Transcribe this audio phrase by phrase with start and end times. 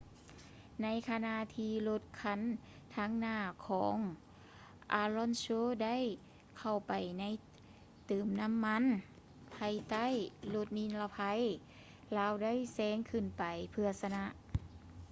[0.81, 2.39] ໃນຂະນະທີ່ລົດຄັນ
[2.95, 3.95] ທາງໜ້າຂອງ
[5.01, 5.97] alonso ໄດ້
[6.57, 7.23] ເຂົ້າໄປໃນ
[8.05, 8.83] ເຕີມນໍ້າມັນ
[9.55, 10.07] ພາຍໃຕ້
[10.53, 11.19] ລົດນິລະໄພ
[12.17, 14.23] ລາວໄດ້ແຊງຂຶ້ນໄປເພື່ອຊະນະ